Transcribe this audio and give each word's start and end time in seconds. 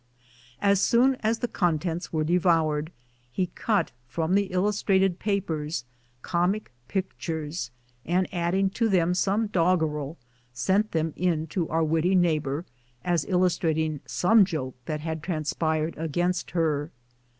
As 0.63 0.81
soon 0.81 1.13
as 1.19 1.37
the 1.37 1.47
contents 1.47 2.11
were 2.11 2.23
devoured, 2.23 2.91
he 3.31 3.51
cut 3.53 3.91
from 4.07 4.33
the 4.33 4.45
illus 4.45 4.81
trated 4.81 5.19
papers 5.19 5.85
comic 6.23 6.71
pictures, 6.87 7.69
and 8.03 8.27
adding 8.33 8.71
to 8.71 8.89
them 8.89 9.13
some 9.13 9.45
doggerel, 9.45 10.17
sent 10.53 10.91
them 10.91 11.13
in 11.15 11.45
to 11.53 11.69
our 11.69 11.83
witty 11.83 12.15
neighbor 12.15 12.65
as 13.05 13.25
illus 13.25 13.59
trating 13.59 13.99
some 14.07 14.43
joke 14.43 14.73
that 14.85 15.01
had 15.01 15.21
transpired 15.21 15.93
against 15.99 16.49
her. 16.49 16.89